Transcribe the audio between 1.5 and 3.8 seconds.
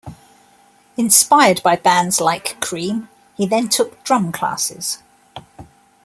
by bands like Cream, he then